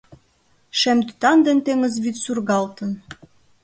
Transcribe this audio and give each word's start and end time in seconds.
Шем 0.79 0.99
тӱтан 1.07 1.37
ден 1.45 1.57
теҥыз 1.65 1.93
вӱд 2.03 2.15
сургалтын 2.23 2.91